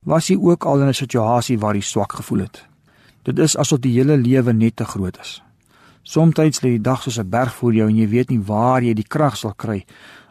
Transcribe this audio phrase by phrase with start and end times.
[0.00, 2.66] Was jy ook al in 'n situasie waar jy swak gevoel het?
[3.22, 5.42] Dit is asof die hele lewe net te groot is.
[6.02, 8.94] Somstyds lê die dag soos 'n berg voor jou en jy weet nie waar jy
[8.94, 9.84] die krag sal kry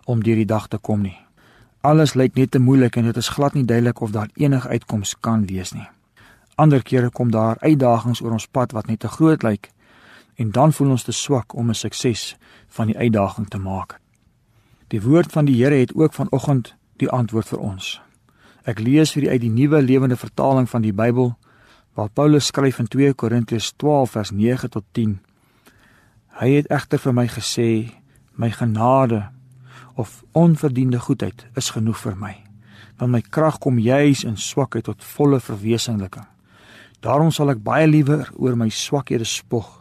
[0.06, 1.18] om deur die dag te kom nie.
[1.82, 5.20] Alles lyk net te moeilik en dit is glad nie duidelik of daar enige uitkoms
[5.20, 5.88] kan wees nie.
[6.56, 9.70] Ander kere kom daar uitdagings oor ons pad wat net te groot lyk
[10.36, 14.00] en dan voel ons te swak om 'n sukses van die uitdaging te maak.
[14.88, 18.02] Die woord van die Here het ook vanoggend die antwoord vir ons.
[18.70, 21.32] Ek lees vir u uit die nuwe lewende vertaling van die Bybel
[21.98, 25.16] waar Paulus skryf in 2 Korintiërs 12 vers 9 tot 10.
[26.40, 27.70] Hy het egter vir my gesê,
[28.38, 29.24] my genade
[30.00, 32.36] of onverdiende goedheid is genoeg vir my,
[33.02, 36.28] want my krag kom juis in swakheid tot volle verwesenliking.
[37.02, 39.80] Daarom sal ek baie liewer oor my swakhede spog,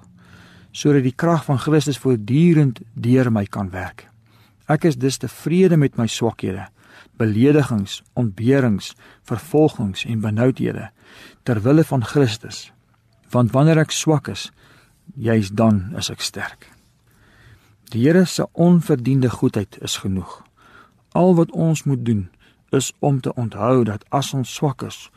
[0.73, 4.09] sodat die krag van Christus voortdurend deur my kan werk.
[4.67, 6.71] Ek is dus tevrede met my swakhede,
[7.19, 8.95] beledigings, ontberings,
[9.27, 10.91] vervolgings en benoudhede
[11.43, 12.69] ter wille van Christus.
[13.31, 14.49] Want wanneer ek swak is,
[15.17, 16.69] juis dan is ek sterk.
[17.93, 20.43] Die Here se onverdiende goedheid is genoeg.
[21.17, 22.29] Al wat ons moet doen
[22.71, 25.09] is om te onthou dat as ons swak is,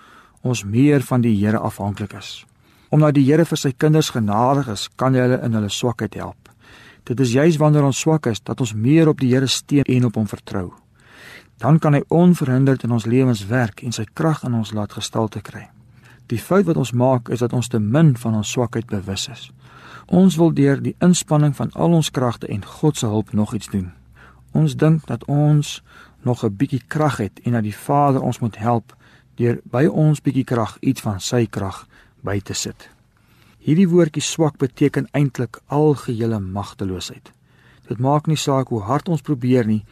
[0.41, 2.45] ons meer van die Here afhanklik is.
[2.89, 6.49] Omdat die Here vir sy kinders genadig is, kan hy hulle in hulle swakheid help.
[7.03, 10.07] Dit is juis wanneer ons swak is dat ons meer op die Here steun en
[10.07, 10.71] op hom vertrou.
[11.61, 15.43] Dan kan hy onverhinderd in ons lewens werk en sy krag in ons laat gestalte
[15.45, 15.67] kry.
[16.33, 19.43] Die fout wat ons maak is dat ons te min van ons swakheid bewus is.
[20.09, 23.69] Ons wil deur die inspanning van al ons kragte en God se hulp nog iets
[23.69, 23.91] doen.
[24.57, 25.83] Ons dink dat ons
[26.25, 28.95] nog 'n bietjie krag het en dat die Vader ons moet help
[29.35, 31.87] deur by ons bietjie krag iets van sy krag
[32.21, 32.89] by te sit.
[33.59, 37.31] Hierdie woordjie swak beteken eintlik algehele magteloosheid.
[37.87, 39.83] Dit maak nie saak hoe hard ons probeer nie,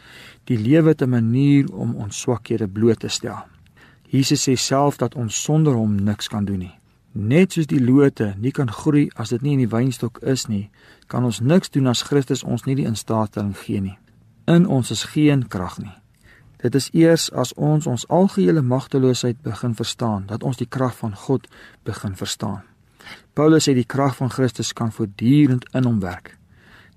[0.46, 3.46] die lewe het 'n manier om ons swakhede bloot te stel.
[4.10, 6.80] Jesus sê self dat ons sonder hom niks kan doen nie.
[7.12, 10.70] Net soos die lote nie kan groei as dit nie in die wynstok is nie,
[11.08, 13.98] kan ons niks doen as Christus ons nie die instaatstelling gee nie.
[14.48, 15.94] In ons is geen krag nie.
[16.58, 21.16] Dit is eers as ons ons algehele magteloosheid begin verstaan dat ons die krag van
[21.16, 21.48] God
[21.84, 22.66] begin verstaan.
[23.34, 26.39] Paulus sê die krag van Christus kan voortdurend in hom werk.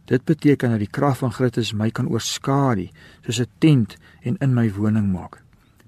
[0.04, 2.88] Dit beteken dat die krag van Christus my kan oorskadu
[3.22, 5.42] soos 'n tent en in my woning maak.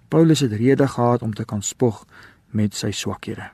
[0.09, 2.07] Paulus het rede gehad om te kan spog
[2.51, 3.51] met sy swakhede.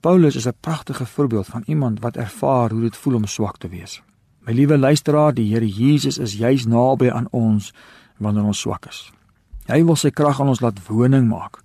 [0.00, 3.68] Paulus is 'n pragtige voorbeeld van iemand wat ervaar hoe dit voel om swak te
[3.68, 4.02] wees.
[4.44, 7.72] My liewe luisteraar, die Here Jesus is juis naby aan ons
[8.16, 9.12] wanneer ons swak is.
[9.66, 11.62] Hy wil sy krag aan ons laat woning maak.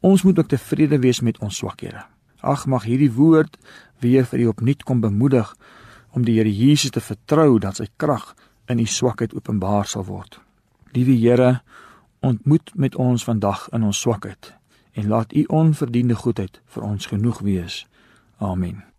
[0.00, 2.04] Ons moet ook tevrede wees met ons swakhede.
[2.40, 3.58] Ag mag hierdie woord
[4.00, 5.54] weer vir u opnuut kom bemoedig
[6.14, 8.32] om die Here Jesus te vertrou dat sy krag
[8.70, 10.38] in u swakheid openbaar sal word.
[10.94, 11.60] Liewe Here,
[12.24, 14.54] ontmoet met ons vandag in ons swakheid
[14.94, 17.82] en laat u onverdiende goedheid vir ons genoeg wees.
[18.38, 18.93] Amen.